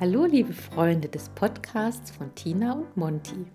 Hallo 0.00 0.26
liebe 0.26 0.52
Freunde 0.52 1.08
des 1.08 1.28
Podcasts 1.30 2.12
von 2.12 2.32
Tina 2.36 2.74
und 2.74 2.96
Monty. 2.96 3.46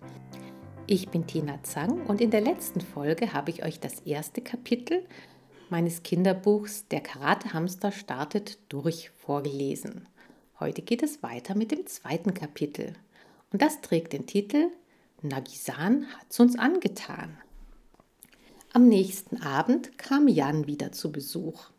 Ich 0.88 1.08
bin 1.08 1.26
Tina 1.26 1.64
Zang 1.64 2.06
und 2.06 2.20
in 2.20 2.32
der 2.32 2.42
letzten 2.42 2.82
Folge 2.82 3.32
habe 3.32 3.50
ich 3.50 3.64
euch 3.64 3.80
das 3.80 4.02
erste 4.02 4.42
Kapitel 4.42 5.06
meines 5.70 6.04
Kinderbuchs 6.04 6.86
Der 6.90 7.00
Karatehamster 7.00 7.94
startet 7.94 8.60
durch 8.68 9.10
vorgelesen. 9.12 10.10
Heute 10.60 10.82
geht 10.82 11.02
es 11.02 11.24
weiter 11.24 11.56
mit 11.56 11.72
dem 11.72 11.88
zweiten 11.88 12.34
Kapitel 12.34 12.92
und 13.54 13.62
das 13.62 13.80
trägt 13.80 14.12
den 14.12 14.26
Titel 14.26 14.68
Nagisan 15.22 16.08
hat's 16.20 16.42
uns 16.42 16.60
angetan. 16.60 17.38
Am 18.74 18.90
nächsten 18.90 19.42
Abend 19.42 19.98
kam 19.98 20.28
Jan 20.28 20.68
wieder 20.68 20.92
zu 20.92 21.10
Besuch. 21.10 21.70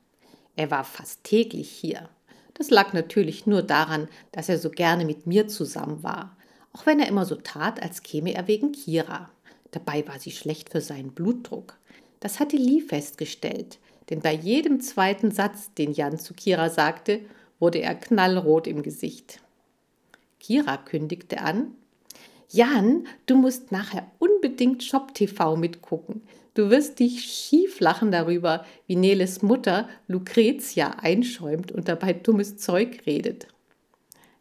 Er 0.57 0.71
war 0.71 0.85
fast 0.85 1.23
täglich 1.23 1.69
hier 1.69 2.09
das 2.55 2.71
lag 2.71 2.93
natürlich 2.93 3.47
nur 3.47 3.63
daran, 3.63 4.09
dass 4.33 4.49
er 4.49 4.59
so 4.59 4.71
gerne 4.71 5.05
mit 5.05 5.27
mir 5.27 5.49
zusammen 5.49 6.03
war, 6.03 6.37
auch 6.73 6.87
wenn 6.87 7.01
er 7.01 7.09
immer 7.09 7.25
so 7.25 7.37
tat, 7.37 7.83
als 7.83 8.03
käme 8.03 8.35
er 8.35 8.49
wegen 8.49 8.73
Kira. 8.73 9.31
Dabei 9.71 10.07
war 10.07 10.19
sie 10.19 10.31
schlecht 10.31 10.71
für 10.71 10.81
seinen 10.81 11.13
Blutdruck. 11.13 11.77
Das 12.21 12.41
hatte 12.41 12.57
Lee 12.57 12.81
festgestellt, 12.81 13.79
denn 14.11 14.21
bei 14.21 14.33
jedem 14.33 14.81
zweiten 14.81 15.31
Satz, 15.31 15.75
den 15.75 15.93
Jan 15.93 16.19
zu 16.19 16.35
Kira 16.35 16.71
sagte, 16.71 17.21
wurde 17.59 17.81
er 17.81 17.95
knallrot 17.95 18.67
im 18.67 18.83
Gesicht. 18.83 19.41
Kira 20.41 20.77
kündigte 20.77 21.41
an, 21.41 21.73
Jan, 22.51 23.07
du 23.27 23.37
musst 23.37 23.73
nachher 23.73 24.11
unbedingt 24.19 24.83
Shop 24.83 25.15
TV 25.15 25.57
mitgucken. 25.57 26.23
Du 26.55 26.71
wirst 26.71 27.01
dich 27.01 27.25
schief 27.25 27.81
lachen 27.81 28.13
darüber, 28.13 28.65
wie 28.87 28.97
Neles 28.97 29.43
Mutter 29.43 29.89
Lucretia 30.07 30.91
einschäumt 31.01 31.73
und 31.73 31.89
dabei 31.89 32.13
dummes 32.13 32.57
Zeug 32.57 33.03
redet. 33.07 33.49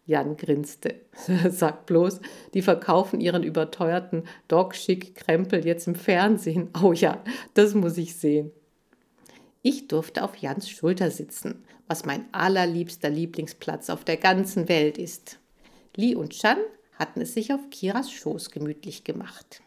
Jan 0.05 0.37
grinste. 0.37 0.95
Sag 1.49 1.85
bloß, 1.85 2.19
die 2.53 2.61
verkaufen 2.61 3.21
ihren 3.21 3.43
überteuerten 3.43 4.23
Dogschick-Krempel 4.47 5.65
jetzt 5.65 5.87
im 5.87 5.95
Fernsehen. 5.95 6.69
Oh 6.83 6.93
ja, 6.93 7.23
das 7.53 7.73
muss 7.73 7.97
ich 7.97 8.15
sehen. 8.15 8.51
Ich 9.61 9.87
durfte 9.87 10.23
auf 10.23 10.35
Jans 10.35 10.69
Schulter 10.69 11.09
sitzen, 11.09 11.63
was 11.87 12.05
mein 12.05 12.25
allerliebster 12.33 13.09
Lieblingsplatz 13.09 13.89
auf 13.89 14.03
der 14.03 14.17
ganzen 14.17 14.67
Welt 14.67 14.97
ist. 14.97 15.39
Li 15.95 16.15
und 16.15 16.33
Chan 16.33 16.57
hatten 16.95 17.21
es 17.21 17.33
sich 17.33 17.53
auf 17.53 17.69
Kiras 17.69 18.11
Schoß 18.11 18.51
gemütlich 18.51 19.03
gemacht. 19.03 19.61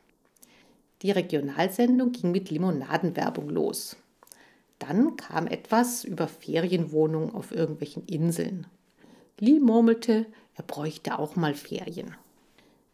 Die 1.03 1.11
Regionalsendung 1.11 2.13
ging 2.13 2.31
mit 2.31 2.51
Limonadenwerbung 2.51 3.49
los. 3.49 3.97
Dann 4.79 5.17
kam 5.17 5.47
etwas 5.47 6.05
über 6.05 6.29
Ferienwohnungen 6.29 7.35
auf 7.35 7.53
irgendwelchen 7.53 8.07
Inseln. 8.07 8.67
Lee 9.39 9.61
murmelte, 9.61 10.27
er 10.55 10.65
bräuchte 10.65 11.19
auch 11.19 11.37
mal 11.37 11.55
Ferien. 11.55 12.15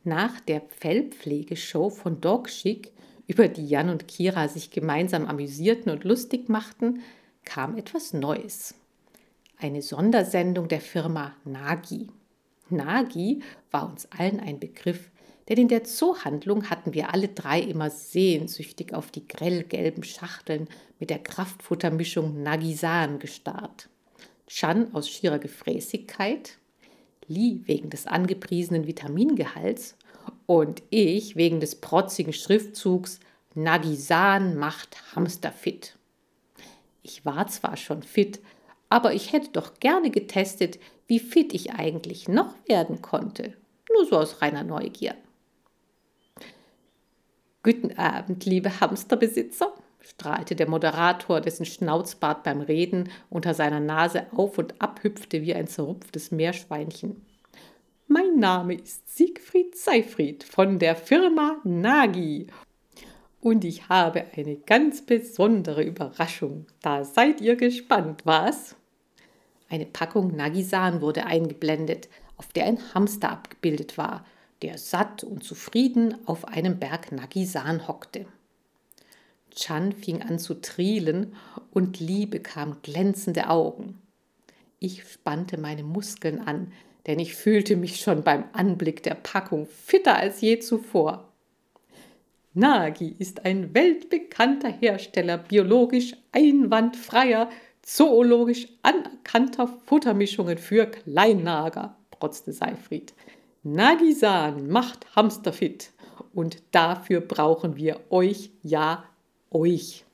Nach 0.05 0.41
der 0.41 0.63
Fellpflegeshow 0.81 1.91
von 1.91 2.21
Dog 2.21 2.49
Chic, 2.49 2.91
über 3.29 3.47
die 3.47 3.67
Jan 3.67 3.89
und 3.89 4.09
Kira 4.09 4.49
sich 4.49 4.71
gemeinsam 4.71 5.27
amüsierten 5.27 5.93
und 5.93 6.03
lustig 6.03 6.49
machten, 6.49 7.03
kam 7.45 7.77
etwas 7.77 8.13
Neues. 8.13 8.75
Eine 9.59 9.81
Sondersendung 9.81 10.67
der 10.67 10.81
Firma 10.81 11.37
Nagi. 11.45 12.09
Nagi 12.73 13.43
war 13.71 13.89
uns 13.89 14.11
allen 14.11 14.41
ein 14.41 14.59
Begriff, 14.59 15.11
denn 15.49 15.59
in 15.59 15.69
der 15.69 15.85
Zoohandlung 15.85 16.71
hatten 16.71 16.95
wir 16.95 17.13
alle 17.13 17.29
drei 17.29 17.61
immer 17.61 17.91
sehnsüchtig 17.91 18.95
auf 18.95 19.11
die 19.11 19.27
grellgelben 19.27 20.05
Schachteln 20.05 20.69
mit 20.99 21.11
der 21.11 21.19
Kraftfuttermischung 21.19 22.43
Nagisan 22.43 23.19
gestarrt. 23.19 23.89
Chan 24.47 24.95
aus 24.95 25.09
schierer 25.09 25.39
Gefräßigkeit, 25.39 26.59
Li 27.27 27.63
wegen 27.67 27.91
des 27.91 28.07
angepriesenen 28.07 28.87
Vitamingehalts 28.87 29.97
und 30.47 30.83
ich 30.91 31.37
wegen 31.37 31.61
des 31.61 31.81
protzigen 31.81 32.33
Schriftzugs 32.33 33.21
Nagisan 33.55 34.57
macht 34.57 35.15
Hamster 35.15 35.53
fit. 35.53 35.97
Ich 37.03 37.25
war 37.25 37.47
zwar 37.49 37.77
schon 37.77 38.03
fit, 38.03 38.41
aber 38.93 39.15
ich 39.15 39.33
hätte 39.33 39.49
doch 39.53 39.81
gerne 39.81 40.11
getestet, 40.11 40.79
wie 41.07 41.19
fit 41.19 41.55
ich 41.55 41.73
eigentlich 41.73 42.29
noch 42.29 42.53
werden 42.67 43.01
konnte. 43.01 43.55
Nur 43.91 44.05
so 44.05 44.19
aus 44.19 44.43
reiner 44.43 44.65
Neugier. 44.65 45.15
Guten 47.63 47.97
Abend, 47.97 48.45
liebe 48.45 48.81
Hamsterbesitzer, 48.81 49.73
strahlte 50.01 50.55
der 50.55 50.69
Moderator, 50.69 51.41
dessen 51.41 51.65
Schnauzbart 51.65 52.43
beim 52.43 52.61
Reden 52.61 53.09
unter 53.31 53.55
seiner 53.55 53.81
Nase 53.81 54.27
auf 54.37 54.59
und 54.59 54.79
ab 54.83 55.01
hüpfte 55.03 55.41
wie 55.41 55.55
ein 55.55 55.69
zerrupftes 55.69 56.31
Meerschweinchen. 56.31 57.25
Mein 58.09 58.37
Name 58.37 58.75
ist 58.75 59.17
Siegfried 59.17 59.75
Seifried 59.75 60.45
von 60.45 60.79
der 60.79 60.97
Firma 60.97 61.57
Nagi. 61.65 62.49
Und 63.41 63.65
ich 63.65 63.89
habe 63.89 64.27
eine 64.37 64.57
ganz 64.57 65.01
besondere 65.01 65.83
Überraschung. 65.83 66.67
Da 66.83 67.05
seid 67.05 67.41
ihr 67.41 67.57
gespannt, 67.57 68.21
was? 68.27 68.77
Eine 69.73 69.87
Packung 69.87 70.37
Nagisan 70.37 71.01
wurde 71.01 71.27
eingeblendet, 71.27 72.09
auf 72.37 72.53
der 72.53 72.67
ein 72.67 72.79
Hamster 72.95 73.31
abgebildet 73.31 73.99
war 73.99 74.25
der 74.63 74.79
satt 74.79 75.25
und 75.25 75.45
zufrieden 75.45 76.17
auf 76.27 76.47
einem 76.47 76.79
Berg 76.79 77.13
Nagisan 77.13 77.87
hockte. 77.89 78.27
Chan 79.55 79.93
fing 79.93 80.23
an 80.23 80.39
zu 80.39 80.55
trielen 80.55 81.35
und 81.73 82.01
Li 82.01 82.27
bekam 82.27 82.77
glänzende 82.83 83.51
Augen. 83.51 83.99
Ich 84.79 85.05
spannte 85.05 85.59
meine 85.59 85.83
Muskeln 85.83 86.41
an, 86.41 86.73
denn 87.07 87.19
ich 87.19 87.35
fühlte 87.35 87.77
mich 87.77 88.01
schon 88.01 88.23
beim 88.23 88.45
Anblick 88.53 89.03
der 89.03 89.15
Packung 89.15 89.67
fitter 89.67 90.17
als 90.17 90.41
je 90.41 90.61
zuvor. 90.61 91.29
Nagi 92.55 93.15
ist 93.19 93.45
ein 93.45 93.75
weltbekannter 93.75 94.71
Hersteller 94.71 95.39
biologisch 95.39 96.15
einwandfreier, 96.33 97.51
zoologisch 97.85 98.69
anerkannter 98.83 99.69
Futtermischungen 99.87 100.59
für 100.59 100.87
Kleinnager, 100.87 101.97
protzte 102.11 102.53
Seifried. 102.53 103.13
Nagisan 103.63 104.69
macht 104.69 105.15
Hamster 105.15 105.53
fit 105.53 105.91
und 106.35 106.63
dafür 106.73 107.21
brauchen 107.21 107.77
wir 107.77 108.01
euch, 108.11 108.51
ja, 108.63 109.05
euch. 109.51 110.05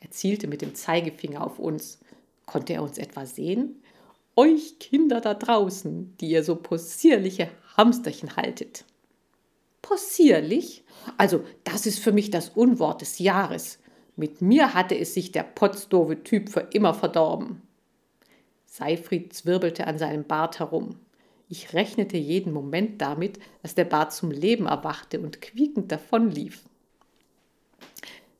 Er 0.00 0.10
zielte 0.10 0.46
mit 0.46 0.62
dem 0.62 0.74
Zeigefinger 0.74 1.44
auf 1.44 1.58
uns. 1.58 2.00
Konnte 2.46 2.74
er 2.74 2.82
uns 2.82 2.98
etwa 2.98 3.24
sehen? 3.24 3.82
Euch 4.34 4.78
Kinder 4.78 5.20
da 5.20 5.34
draußen, 5.34 6.16
die 6.20 6.30
ihr 6.30 6.42
so 6.42 6.56
possierliche 6.56 7.48
Hamsterchen 7.76 8.36
haltet. 8.36 8.84
Possierlich? 9.80 10.84
Also, 11.18 11.44
das 11.64 11.86
ist 11.86 11.98
für 11.98 12.12
mich 12.12 12.30
das 12.30 12.50
Unwort 12.50 13.00
des 13.00 13.18
Jahres. 13.18 13.78
Mit 14.22 14.40
mir 14.40 14.72
hatte 14.72 14.96
es 14.96 15.14
sich 15.14 15.32
der 15.32 15.42
potzdove 15.42 16.22
Typ 16.22 16.48
für 16.48 16.68
immer 16.72 16.94
verdorben. 16.94 17.60
Seifried 18.66 19.32
zwirbelte 19.32 19.88
an 19.88 19.98
seinem 19.98 20.22
Bart 20.22 20.60
herum. 20.60 20.94
Ich 21.48 21.72
rechnete 21.72 22.18
jeden 22.18 22.52
Moment 22.52 23.02
damit, 23.02 23.40
dass 23.62 23.74
der 23.74 23.84
Bart 23.84 24.12
zum 24.12 24.30
Leben 24.30 24.66
erwachte 24.66 25.18
und 25.18 25.40
quiekend 25.40 25.90
davonlief. 25.90 26.62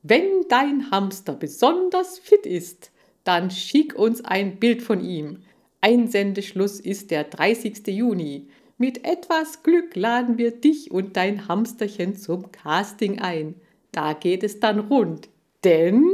Wenn 0.04 0.46
dein 0.48 0.88
Hamster 0.92 1.32
besonders 1.32 2.20
fit 2.20 2.46
ist, 2.46 2.92
dann 3.24 3.50
schick 3.50 3.96
uns 3.96 4.24
ein 4.24 4.60
Bild 4.60 4.82
von 4.82 5.02
ihm. 5.02 5.42
Einsendeschluss 5.80 6.78
ist 6.78 7.10
der 7.10 7.24
30. 7.24 7.88
Juni. 7.88 8.46
Mit 8.78 9.04
etwas 9.04 9.64
Glück 9.64 9.96
laden 9.96 10.38
wir 10.38 10.52
dich 10.52 10.92
und 10.92 11.16
dein 11.16 11.48
Hamsterchen 11.48 12.14
zum 12.14 12.52
Casting 12.52 13.18
ein. 13.18 13.56
Da 13.90 14.12
geht 14.12 14.44
es 14.44 14.60
dann 14.60 14.78
rund. 14.78 15.28
Denn 15.64 16.04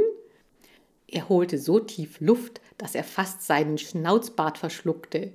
er 1.06 1.28
holte 1.28 1.58
so 1.58 1.80
tief 1.80 2.20
Luft, 2.20 2.60
dass 2.76 2.94
er 2.94 3.04
fast 3.04 3.42
seinen 3.42 3.78
Schnauzbart 3.78 4.58
verschluckte. 4.58 5.32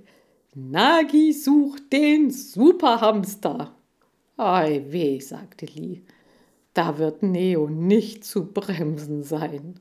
Nagi 0.53 1.33
sucht 1.33 1.91
den 1.91 2.29
Superhamster. 2.29 3.75
Ei 4.37 4.85
weh, 4.89 5.19
sagte 5.19 5.65
Lee. 5.65 6.03
Da 6.73 6.97
wird 6.97 7.23
Neo 7.23 7.67
nicht 7.67 8.23
zu 8.23 8.51
bremsen 8.51 9.23
sein. 9.23 9.79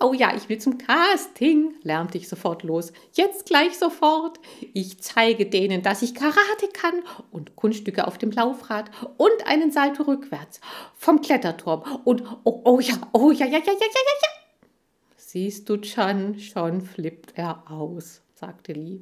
Oh 0.00 0.12
ja, 0.12 0.34
ich 0.36 0.48
will 0.48 0.58
zum 0.58 0.78
Casting, 0.78 1.74
lärmte 1.82 2.18
ich 2.18 2.28
sofort 2.28 2.62
los. 2.62 2.92
Jetzt 3.12 3.46
gleich 3.46 3.78
sofort. 3.78 4.38
Ich 4.74 5.00
zeige 5.00 5.46
denen, 5.46 5.82
dass 5.82 6.02
ich 6.02 6.14
Karate 6.14 6.68
kann 6.72 7.02
und 7.30 7.56
Kunststücke 7.56 8.06
auf 8.06 8.18
dem 8.18 8.30
Laufrad 8.30 8.90
und 9.16 9.46
einen 9.46 9.72
Salto 9.72 10.02
rückwärts 10.02 10.60
vom 10.96 11.20
Kletterturm 11.20 11.82
und 12.04 12.22
oh, 12.44 12.60
oh 12.64 12.80
ja, 12.80 12.94
oh 13.12 13.30
ja, 13.30 13.46
ja, 13.46 13.58
ja, 13.58 13.58
ja, 13.58 13.72
ja, 13.72 13.72
ja, 13.72 14.16
ja. 14.22 14.68
Siehst 15.16 15.68
du, 15.68 15.78
Chan, 15.78 16.38
schon 16.38 16.82
flippt 16.82 17.32
er 17.36 17.70
aus 17.70 18.22
sagte 18.36 18.72
Lee. 18.72 19.00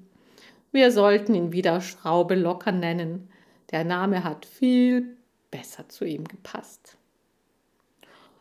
Wir 0.73 0.91
sollten 0.91 1.35
ihn 1.35 1.52
wieder 1.52 1.81
Schraube 1.81 2.35
locker 2.35 2.73
nennen. 2.73 3.29
Der 3.70 3.85
Name 3.85 4.25
hat 4.25 4.46
viel 4.46 5.17
besser 5.50 5.88
zu 5.88 6.05
ihm 6.05 6.25
gepasst. 6.25 6.96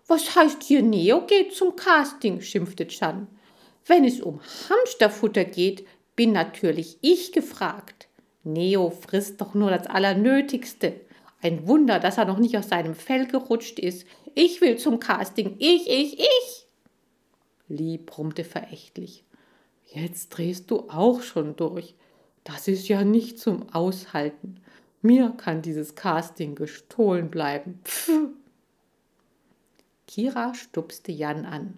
Was 0.08 0.36
heißt 0.36 0.64
hier 0.64 0.82
Neo 0.82 1.26
geht 1.26 1.54
zum 1.54 1.76
Casting? 1.76 2.42
schimpfte 2.42 2.88
Chan. 2.88 3.28
Wenn 3.86 4.06
es 4.06 4.22
um 4.22 4.40
Hamsterfutter 4.70 5.46
geht, 5.46 5.86
Bin 6.16 6.32
natürlich 6.32 6.98
ich 7.02 7.32
gefragt. 7.32 8.08
Neo 8.44 8.92
frisst 8.92 9.42
doch 9.42 9.56
nur 9.56 9.72
das 9.72 9.88
Allernötigste. 9.88 11.02
Ein 11.42 11.68
Wunder, 11.68 12.00
dass 12.00 12.18
er 12.18 12.26
noch 12.26 12.38
nicht 12.38 12.58
aus 12.58 12.70
seinem 12.70 12.94
Fell 12.94 13.26
gerutscht 13.26 13.80
ist. 13.80 14.06
Ich 14.36 14.62
will 14.62 14.78
zum 14.78 15.00
Casting. 15.00 15.56
Ich, 15.58 15.90
ich, 15.90 16.20
ich. 16.20 16.68
Lee 17.68 17.98
brummte 17.98 18.44
verächtlich. 18.44 19.24
Jetzt 19.88 20.30
drehst 20.30 20.70
du 20.70 20.90
auch 20.90 21.22
schon 21.22 21.56
durch. 21.56 21.96
Das 22.44 22.68
ist 22.68 22.88
ja 22.88 23.04
nicht 23.04 23.40
zum 23.40 23.74
Aushalten. 23.74 24.60
Mir 25.02 25.34
kann 25.36 25.62
dieses 25.62 25.96
Casting 25.96 26.56
gestohlen 26.56 27.30
bleiben. 27.30 27.80
Pff. 27.84 28.10
Kira 30.08 30.54
stupste 30.54 31.12
Jan 31.12 31.46
an. 31.46 31.78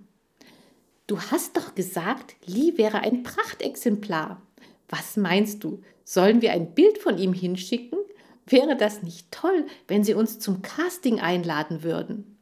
Du 1.07 1.19
hast 1.19 1.55
doch 1.55 1.75
gesagt, 1.75 2.35
Lee 2.45 2.77
wäre 2.77 2.99
ein 2.99 3.23
Prachtexemplar. 3.23 4.41
Was 4.89 5.17
meinst 5.17 5.63
du? 5.63 5.81
Sollen 6.03 6.41
wir 6.41 6.51
ein 6.51 6.73
Bild 6.73 6.97
von 6.97 7.17
ihm 7.17 7.33
hinschicken? 7.33 7.99
Wäre 8.47 8.75
das 8.75 9.03
nicht 9.03 9.31
toll, 9.31 9.65
wenn 9.87 10.03
Sie 10.03 10.13
uns 10.13 10.39
zum 10.39 10.61
Casting 10.61 11.19
einladen 11.19 11.83
würden? 11.83 12.37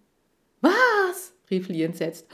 Was? 0.62 1.34
rief 1.50 1.68
Lee 1.68 1.84
entsetzt. 1.84 2.28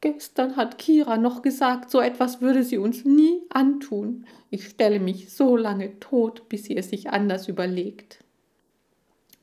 Gestern 0.00 0.56
hat 0.56 0.78
Kira 0.78 1.18
noch 1.18 1.42
gesagt, 1.42 1.90
so 1.90 2.00
etwas 2.00 2.40
würde 2.40 2.64
sie 2.64 2.78
uns 2.78 3.04
nie 3.04 3.42
antun. 3.50 4.24
Ich 4.48 4.66
stelle 4.66 4.98
mich 4.98 5.30
so 5.30 5.56
lange 5.56 6.00
tot, 6.00 6.48
bis 6.48 6.64
sie 6.64 6.76
es 6.76 6.88
sich 6.88 7.10
anders 7.10 7.48
überlegt. 7.48 8.24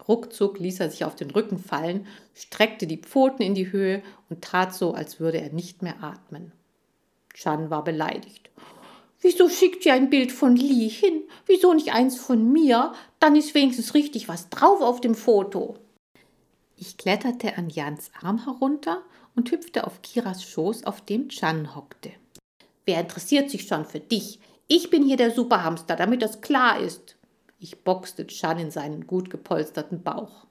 Ruckzuck 0.07 0.59
ließ 0.59 0.79
er 0.79 0.89
sich 0.89 1.03
auf 1.05 1.15
den 1.15 1.31
Rücken 1.31 1.59
fallen, 1.59 2.07
streckte 2.33 2.87
die 2.87 2.97
Pfoten 2.97 3.43
in 3.43 3.55
die 3.55 3.71
Höhe 3.71 4.01
und 4.29 4.41
tat 4.41 4.73
so, 4.73 4.93
als 4.93 5.19
würde 5.19 5.41
er 5.41 5.51
nicht 5.51 5.81
mehr 5.81 6.03
atmen. 6.03 6.51
Chan 7.33 7.69
war 7.69 7.83
beleidigt. 7.83 8.49
Wieso 9.21 9.49
schickt 9.49 9.85
ihr 9.85 9.93
ein 9.93 10.09
Bild 10.09 10.31
von 10.31 10.55
Lee 10.55 10.87
hin? 10.87 11.23
Wieso 11.45 11.73
nicht 11.73 11.93
eins 11.93 12.17
von 12.17 12.51
mir? 12.51 12.93
Dann 13.19 13.35
ist 13.35 13.55
wenigstens 13.55 13.93
richtig 13.93 14.27
was 14.27 14.49
drauf 14.49 14.81
auf 14.81 15.01
dem 15.01 15.15
Foto. 15.15 15.75
Ich 16.75 16.97
kletterte 16.97 17.57
an 17.57 17.69
Jans 17.69 18.11
Arm 18.21 18.43
herunter 18.45 19.01
und 19.35 19.51
hüpfte 19.51 19.85
auf 19.85 20.01
Kiras 20.03 20.43
Schoß, 20.43 20.85
auf 20.85 21.01
dem 21.01 21.29
Chan 21.29 21.75
hockte. 21.75 22.11
Wer 22.85 23.01
interessiert 23.01 23.49
sich 23.49 23.67
schon 23.67 23.85
für 23.85 23.99
dich? 23.99 24.39
Ich 24.67 24.89
bin 24.89 25.03
hier 25.03 25.17
der 25.17 25.31
Superhamster, 25.31 25.95
damit 25.95 26.21
das 26.21 26.41
klar 26.41 26.79
ist. 26.79 27.16
Ich 27.59 27.83
boxte 27.83 28.27
Chan 28.27 28.59
in 28.59 28.71
seinen 28.71 29.07
gut 29.07 29.29
gepolsterten 29.29 30.03
Bauch. 30.03 30.45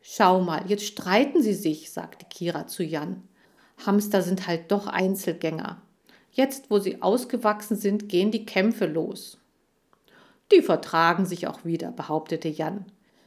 Schau 0.00 0.40
mal, 0.40 0.64
jetzt 0.68 0.84
streiten 0.84 1.42
sie 1.42 1.54
sich, 1.54 1.90
sagte 1.90 2.26
Kira 2.28 2.66
zu 2.66 2.82
Jan. 2.82 3.22
Hamster 3.84 4.22
sind 4.22 4.46
halt 4.46 4.70
doch 4.70 4.86
Einzelgänger. 4.86 5.82
Jetzt, 6.32 6.70
wo 6.70 6.78
sie 6.78 7.02
ausgewachsen 7.02 7.76
sind, 7.76 8.08
gehen 8.08 8.30
die 8.30 8.44
Kämpfe 8.44 8.86
los. 8.86 9.38
Die 10.52 10.62
vertragen 10.62 11.26
sich 11.26 11.46
auch 11.46 11.64
wieder, 11.64 11.90
behauptete 11.90 12.48
Jan. 12.48 12.86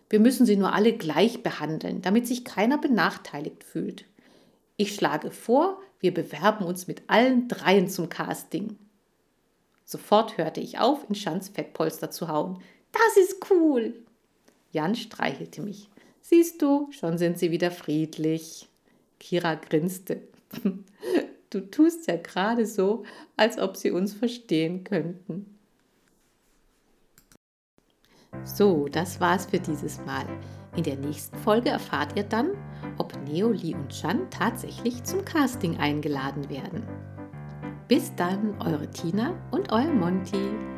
Wir 0.09 0.19
müssen 0.19 0.45
sie 0.45 0.55
nur 0.55 0.73
alle 0.73 0.93
gleich 0.93 1.43
behandeln, 1.43 2.01
damit 2.01 2.27
sich 2.27 2.45
keiner 2.45 2.77
benachteiligt 2.77 3.63
fühlt. 3.63 4.05
Ich 4.75 4.95
schlage 4.95 5.31
vor, 5.31 5.79
wir 6.00 6.13
bewerben 6.13 6.65
uns 6.65 6.88
mit 6.88 7.03
allen 7.07 7.47
dreien 7.47 7.89
zum 7.89 8.09
Casting. 8.09 8.77
Sofort 9.83 10.38
hörte 10.38 10.61
ich 10.61 10.79
auf, 10.79 11.07
in 11.09 11.15
Schans 11.15 11.50
Fettpolster 11.50 12.11
zu 12.11 12.27
hauen. 12.27 12.61
Das 12.97 13.17
ist 13.17 13.49
cool. 13.49 13.94
Jan 14.71 14.95
streichelte 14.95 15.61
mich. 15.61 15.89
Siehst 16.21 16.61
du, 16.61 16.89
schon 16.91 17.17
sind 17.17 17.38
sie 17.39 17.51
wieder 17.51 17.71
friedlich. 17.71 18.67
Kira 19.19 19.55
grinste. 19.55 20.21
Du 21.49 21.61
tust 21.61 22.07
ja 22.07 22.17
gerade 22.17 22.65
so, 22.65 23.05
als 23.38 23.57
ob 23.57 23.77
sie 23.77 23.91
uns 23.91 24.13
verstehen 24.13 24.83
könnten. 24.83 25.57
So, 28.44 28.88
das 28.89 29.21
war's 29.21 29.45
für 29.45 29.59
dieses 29.59 30.00
Mal. 30.05 30.25
In 30.75 30.83
der 30.83 30.97
nächsten 30.97 31.38
Folge 31.38 31.69
erfahrt 31.69 32.17
ihr 32.17 32.23
dann, 32.23 32.51
ob 32.97 33.17
Neo, 33.23 33.51
Lee 33.51 33.73
und 33.73 33.89
Chan 33.89 34.29
tatsächlich 34.29 35.01
zum 35.03 35.23
Casting 35.23 35.77
eingeladen 35.77 36.50
werden. 36.50 36.83
Bis 37.88 38.13
dann, 38.15 38.59
eure 38.61 38.91
Tina 38.91 39.33
und 39.51 39.71
euer 39.71 39.93
Monty. 39.93 40.76